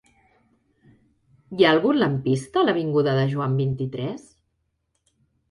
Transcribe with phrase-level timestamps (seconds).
[1.57, 4.27] Hi ha algun lampista a l'avinguda de Joan vint-i-tres?